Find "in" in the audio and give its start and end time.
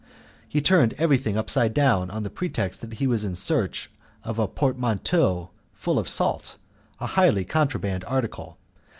3.23-3.35